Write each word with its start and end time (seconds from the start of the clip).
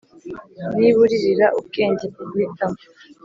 niba 0.77 0.97
uririra 1.05 1.47
ubwenge 1.59 2.05
bwo 2.11 2.23
guhitamo, 2.29 2.79